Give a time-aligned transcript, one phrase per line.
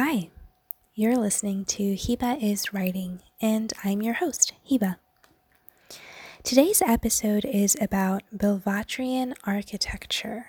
[0.00, 0.30] Hi,
[0.94, 4.94] you're listening to Hiba is Writing, and I'm your host, Hiba.
[6.44, 10.46] Today's episode is about Bilvatrian architecture,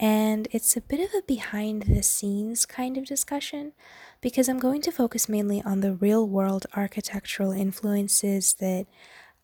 [0.00, 3.74] and it's a bit of a behind the scenes kind of discussion
[4.20, 8.86] because I'm going to focus mainly on the real world architectural influences that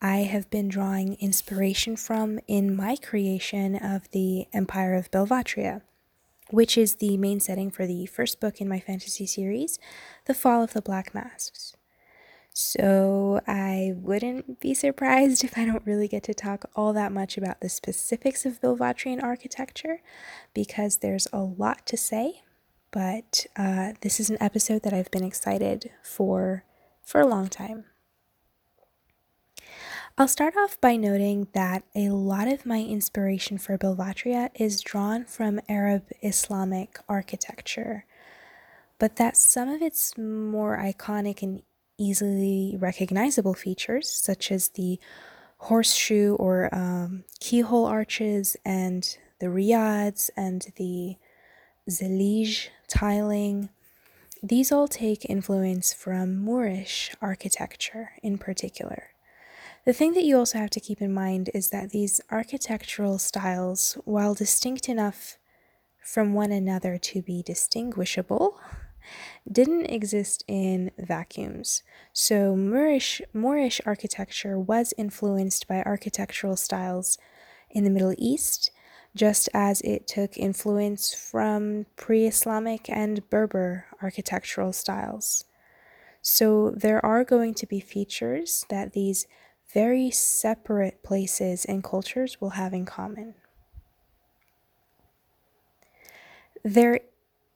[0.02, 5.82] I have been drawing inspiration from in my creation of the Empire of Bilvatria
[6.54, 9.78] which is the main setting for the first book in my fantasy series,
[10.26, 11.76] The Fall of the Black Masks.
[12.52, 17.36] So I wouldn't be surprised if I don't really get to talk all that much
[17.36, 20.00] about the specifics of Bilvatrian architecture
[20.54, 22.42] because there's a lot to say.
[22.92, 26.64] But uh, this is an episode that I've been excited for
[27.02, 27.86] for a long time.
[30.16, 35.24] I'll start off by noting that a lot of my inspiration for Bilvatria is drawn
[35.24, 38.04] from Arab Islamic architecture,
[39.00, 41.62] but that some of its more iconic and
[41.98, 45.00] easily recognizable features, such as the
[45.58, 51.16] horseshoe or um, keyhole arches and the riads and the
[51.90, 53.68] zelij tiling,
[54.40, 59.13] these all take influence from Moorish architecture in particular.
[59.84, 63.98] The thing that you also have to keep in mind is that these architectural styles,
[64.04, 65.36] while distinct enough
[66.02, 68.58] from one another to be distinguishable,
[69.50, 71.82] didn't exist in vacuums.
[72.14, 77.18] So Moorish, Moorish architecture was influenced by architectural styles
[77.70, 78.70] in the Middle East,
[79.14, 85.44] just as it took influence from pre Islamic and Berber architectural styles.
[86.22, 89.26] So there are going to be features that these
[89.74, 93.34] very separate places and cultures will have in common.
[96.62, 97.00] There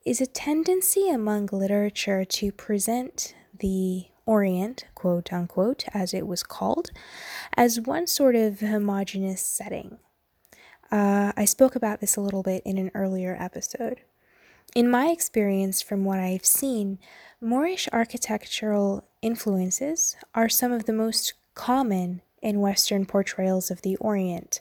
[0.05, 6.91] is a tendency among literature to present the Orient, quote unquote, as it was called,
[7.56, 9.97] as one sort of homogenous setting.
[10.91, 14.03] Uh, I spoke about this a little bit in an earlier episode.
[14.75, 16.98] In my experience, from what I've seen,
[17.41, 24.60] Moorish architectural influences are some of the most common in Western portrayals of the Orient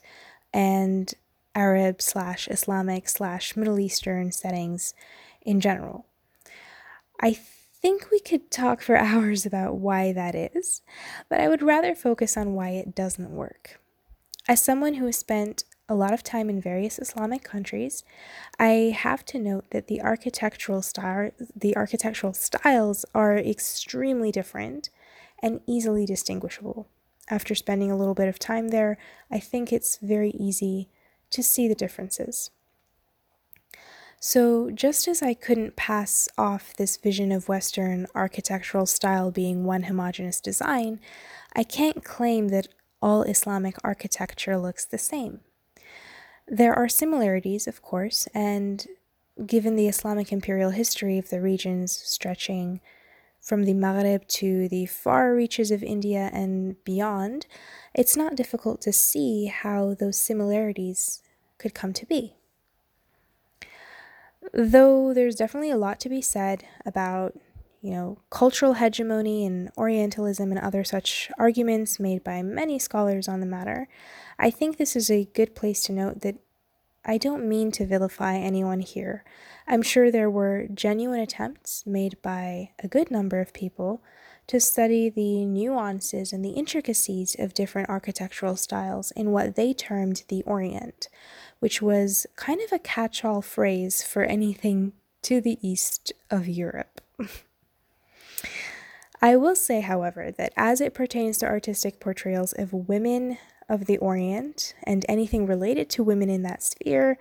[0.52, 1.13] and
[1.53, 4.96] Arab slash Islamic slash Middle Eastern settings
[5.44, 6.06] in general.
[7.22, 10.81] I think we could talk for hours about why that is,
[11.30, 13.80] but I would rather focus on why it doesn't work.
[14.47, 18.03] As someone who has spent a lot of time in various Islamic countries,
[18.59, 24.90] I have to note that the architectural style, the architectural styles are extremely different
[25.42, 26.88] and easily distinguishable.
[27.30, 28.98] After spending a little bit of time there,
[29.30, 30.90] I think it's very easy
[31.31, 32.52] to see the differences.
[34.20, 39.84] So, just as I couldn't pass off this vision of Western architectural style being one
[39.84, 41.00] homogeneous design,
[41.54, 42.68] I can't claim that
[43.00, 45.42] all Islamic architecture looks the same.
[46.48, 48.88] There are similarities, of course, and
[49.46, 52.80] given the Islamic imperial history of the regions stretching
[53.47, 57.47] from the Maghreb to the far reaches of India and beyond,
[57.94, 61.22] it's not difficult to see how those similarities
[61.57, 62.36] could come to be.
[64.53, 67.40] Though there's definitely a lot to be said about,
[67.80, 73.40] you know, cultural hegemony and Orientalism and other such arguments made by many scholars on
[73.40, 73.88] the matter,
[74.38, 76.36] I think this is a good place to note that
[77.07, 79.23] I don't mean to vilify anyone here.
[79.66, 84.03] I'm sure there were genuine attempts made by a good number of people
[84.47, 90.23] to study the nuances and the intricacies of different architectural styles in what they termed
[90.28, 91.07] the Orient,
[91.59, 94.91] which was kind of a catch all phrase for anything
[95.22, 97.01] to the east of Europe.
[99.22, 103.38] I will say, however, that as it pertains to artistic portrayals of women
[103.70, 107.18] of the Orient and anything related to women in that sphere,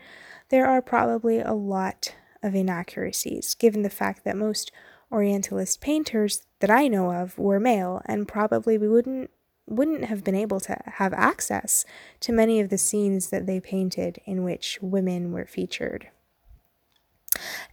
[0.49, 4.71] there are probably a lot of inaccuracies, given the fact that most
[5.11, 9.31] Orientalist painters that I know of were male and probably we wouldn't
[9.69, 11.85] wouldn't have been able to have access
[12.21, 16.09] to many of the scenes that they painted in which women were featured.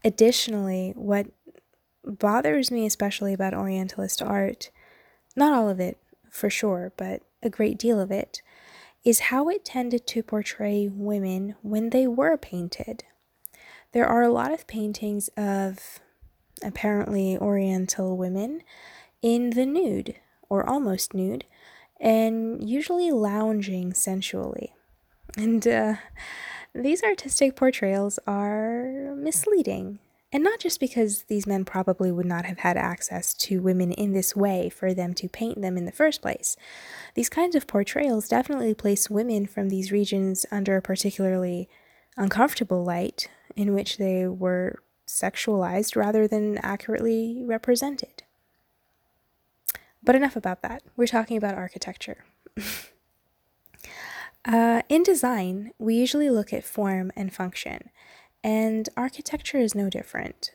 [0.04, 1.28] Additionally, what
[2.04, 4.72] bothers me especially about Orientalist art,
[5.36, 5.98] not all of it
[6.32, 8.42] for sure, but a great deal of it,
[9.04, 13.04] is how it tended to portray women when they were painted.
[13.92, 16.00] There are a lot of paintings of
[16.64, 18.62] apparently Oriental women
[19.22, 20.16] in the nude,
[20.50, 21.46] or almost nude,
[22.00, 24.74] and usually lounging sensually.
[25.38, 25.96] And uh,
[26.74, 30.00] these artistic portrayals are misleading
[30.34, 34.14] And not just because these men probably would not have had access to women in
[34.14, 36.58] this way for them to paint them in the first place.
[37.14, 41.70] These kinds of portrayals definitely place women from these regions under a particularly
[42.18, 48.24] uncomfortable light in which they were sexualized rather than accurately represented.
[50.02, 50.82] But enough about that.
[50.98, 52.26] We're talking about architecture.
[54.46, 57.92] uh, in design, we usually look at form and function,
[58.44, 60.52] and architecture is no different.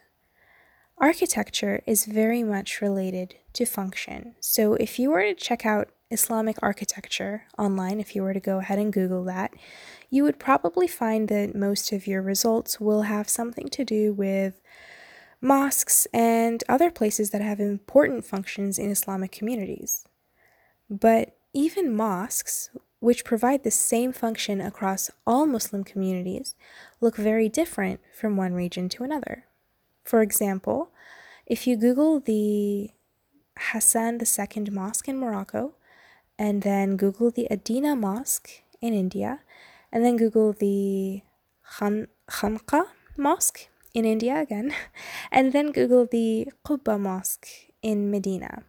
[0.99, 4.35] Architecture is very much related to function.
[4.41, 8.59] So if you were to check out Islamic architecture online, if you were to go
[8.59, 9.53] ahead and Google that,
[10.11, 14.61] you would probably find that most of your results will have something to do with
[15.41, 20.05] mosques and other places that have important functions in Islamic communities.
[20.91, 22.71] But even mosques,
[23.01, 26.55] which provide the same function across all Muslim communities,
[27.01, 29.45] look very different from one region to another.
[30.05, 30.91] For example,
[31.47, 32.91] if you Google the
[33.59, 35.75] Hassan II Mosque in Morocco,
[36.39, 38.51] and then Google the Adina Mosque
[38.81, 39.41] in India,
[39.93, 41.23] and then Google the
[41.79, 42.87] Khan- Khanqa
[43.17, 44.75] Mosque in India again,
[45.33, 47.49] and then Google the Quba Mosque
[47.83, 48.63] in Medina.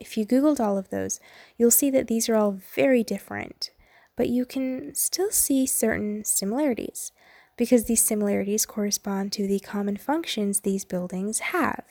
[0.00, 1.20] If you Googled all of those,
[1.56, 3.70] you'll see that these are all very different,
[4.16, 7.12] but you can still see certain similarities
[7.56, 11.84] because these similarities correspond to the common functions these buildings have.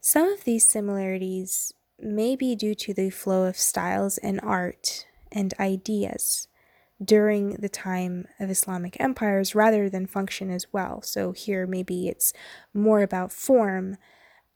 [0.00, 5.52] Some of these similarities may be due to the flow of styles and art and
[5.58, 6.48] ideas
[7.02, 11.02] during the time of Islamic empires rather than function as well.
[11.02, 12.32] So here maybe it's
[12.72, 13.96] more about form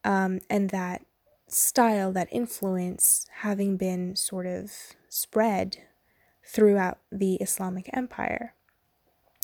[0.04, 1.04] um, and that
[1.48, 4.72] style, that influence having been sort of
[5.08, 5.78] spread
[6.46, 8.54] throughout the Islamic empire.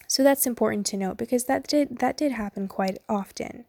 [0.07, 3.67] So that's important to note because that did that did happen quite often.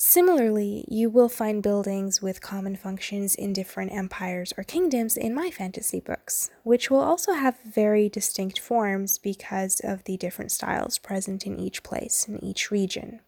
[0.00, 5.50] Similarly, you will find buildings with common functions in different empires or kingdoms in my
[5.50, 11.46] fantasy books, which will also have very distinct forms because of the different styles present
[11.46, 13.18] in each place, in each region.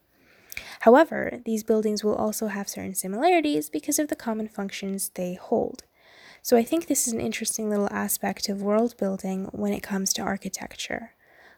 [0.81, 5.83] However, these buildings will also have certain similarities because of the common functions they hold.
[6.43, 10.11] So I think this is an interesting little aspect of world building when it comes
[10.13, 11.13] to architecture.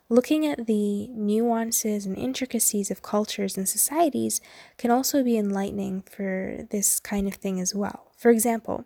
[0.10, 4.42] Looking at the nuances and intricacies of cultures and societies
[4.78, 8.12] can also be enlightening for this kind of thing as well.
[8.18, 8.84] For example,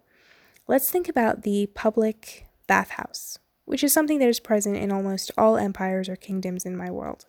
[0.67, 5.57] let's think about the public bathhouse, which is something that is present in almost all
[5.57, 7.25] empires or kingdoms in my world.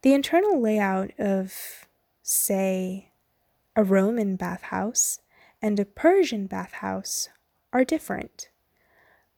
[0.00, 1.86] The internal layout of,
[2.22, 3.12] say,
[3.76, 5.20] a Roman bathhouse
[5.60, 7.28] and a Persian bathhouse
[7.76, 8.48] are different.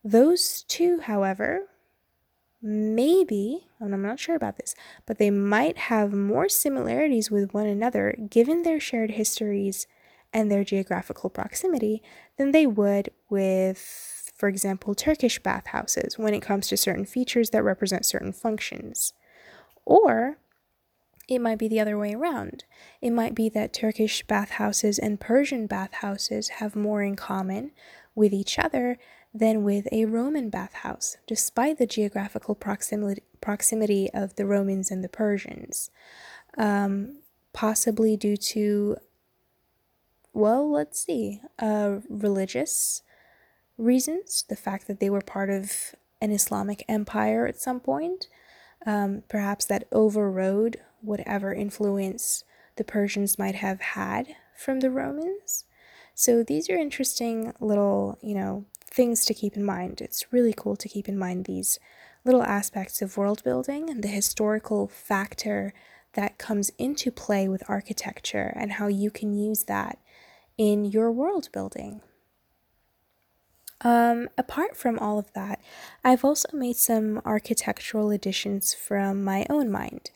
[0.05, 1.63] Those two, however,
[2.63, 4.77] maybe, and I'm not sure about this,
[5.07, 9.89] but they might have more similarities with one another given their shared histories
[10.33, 12.01] and their geographical proximity
[12.37, 17.65] than they would with, for example, Turkish bathhouses when it comes to certain features that
[17.65, 19.15] represent certain functions.
[19.85, 20.39] Or
[21.29, 22.65] it might be the other way around.
[23.03, 27.73] It might be that Turkish bathhouses and Persian bathhouses have more in common
[28.19, 28.99] with each other
[29.33, 35.09] than with a Roman bathhouse, despite the geographical proximity, proximity of the Romans and the
[35.09, 35.91] Persians.
[36.57, 37.21] Um,
[37.53, 38.97] possibly due to,
[40.33, 43.03] well, let's see, uh, religious
[43.77, 48.27] reasons, the fact that they were part of an Islamic empire at some point,
[48.85, 52.43] um, perhaps that overrode whatever influence
[52.75, 55.67] the Persians might have had from the Romans.
[56.21, 60.01] So these are interesting little, you know, things to keep in mind.
[60.01, 61.79] It's really cool to keep in mind these
[62.25, 65.73] little aspects of world building and the historical factor
[66.15, 70.01] that comes into play with architecture and how you can use that
[70.57, 72.01] in your world building.
[73.83, 75.61] Um, apart from all of that,
[76.03, 80.11] I've also made some architectural additions from my own mind,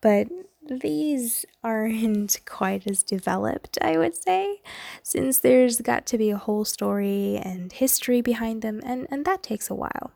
[0.00, 0.28] but
[0.68, 4.60] these aren't quite as developed, I would say,
[5.02, 9.42] since there's got to be a whole story and history behind them, and, and that
[9.42, 10.12] takes a while.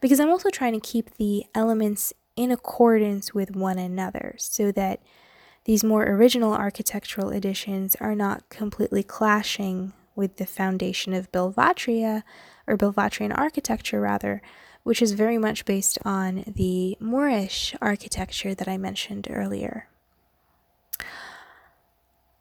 [0.00, 5.00] Because I'm also trying to keep the elements in accordance with one another so that
[5.64, 12.22] these more original architectural additions are not completely clashing with the foundation of Bilvatria,
[12.66, 14.42] or Bilvatrian architecture rather,
[14.84, 19.88] which is very much based on the Moorish architecture that I mentioned earlier.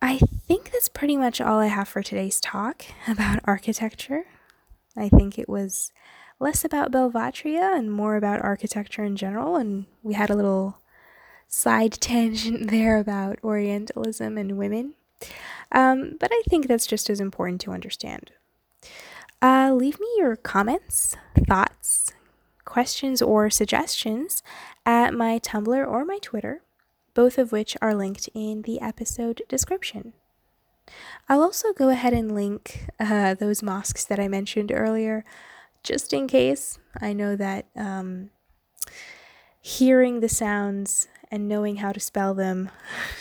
[0.01, 4.25] I think that's pretty much all I have for today's talk about architecture.
[4.95, 5.91] I think it was
[6.39, 10.79] less about Bilvatria and more about architecture in general, and we had a little
[11.47, 14.95] side tangent there about Orientalism and women.
[15.71, 18.31] Um, but I think that's just as important to understand.
[19.41, 21.15] Uh, leave me your comments,
[21.47, 22.13] thoughts,
[22.65, 24.43] questions, or suggestions
[24.85, 26.61] at my Tumblr or my Twitter,
[27.13, 30.13] both of which are linked in the episode description.
[31.29, 35.23] I'll also go ahead and link uh, those mosques that I mentioned earlier,
[35.83, 36.79] just in case.
[36.99, 38.29] I know that um,
[39.61, 42.69] hearing the sounds and knowing how to spell them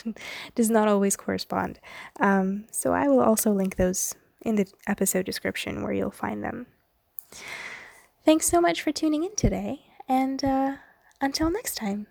[0.55, 1.79] does not always correspond.
[2.21, 6.67] Um, so I will also link those in the episode description where you'll find them.
[8.25, 10.77] Thanks so much for tuning in today, and uh,
[11.21, 12.07] until next time.